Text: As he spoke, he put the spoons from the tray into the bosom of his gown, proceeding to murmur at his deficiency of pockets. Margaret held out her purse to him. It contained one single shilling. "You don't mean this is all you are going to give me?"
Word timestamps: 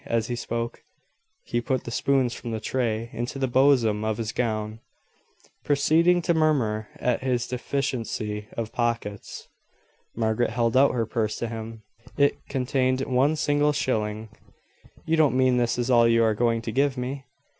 As 0.07 0.29
he 0.29 0.35
spoke, 0.35 0.81
he 1.43 1.61
put 1.61 1.83
the 1.83 1.91
spoons 1.91 2.33
from 2.33 2.49
the 2.49 2.59
tray 2.59 3.11
into 3.13 3.37
the 3.37 3.47
bosom 3.47 4.03
of 4.03 4.17
his 4.17 4.31
gown, 4.31 4.79
proceeding 5.63 6.23
to 6.23 6.33
murmur 6.33 6.87
at 6.95 7.21
his 7.21 7.45
deficiency 7.45 8.47
of 8.57 8.73
pockets. 8.73 9.47
Margaret 10.15 10.49
held 10.49 10.75
out 10.75 10.93
her 10.95 11.05
purse 11.05 11.37
to 11.37 11.47
him. 11.49 11.83
It 12.17 12.43
contained 12.47 13.01
one 13.01 13.35
single 13.35 13.73
shilling. 13.73 14.29
"You 15.05 15.17
don't 15.17 15.37
mean 15.37 15.57
this 15.57 15.77
is 15.77 15.91
all 15.91 16.07
you 16.07 16.23
are 16.23 16.33
going 16.33 16.63
to 16.63 16.71
give 16.71 16.97
me?" 16.97 17.25